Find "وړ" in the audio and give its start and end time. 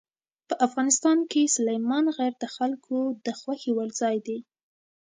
3.73-3.89